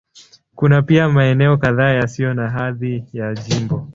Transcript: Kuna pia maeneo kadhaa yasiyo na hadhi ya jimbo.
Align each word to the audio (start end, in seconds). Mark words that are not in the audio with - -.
Kuna 0.55 0.81
pia 0.81 1.09
maeneo 1.09 1.57
kadhaa 1.57 1.89
yasiyo 1.89 2.33
na 2.33 2.49
hadhi 2.49 3.05
ya 3.13 3.33
jimbo. 3.35 3.89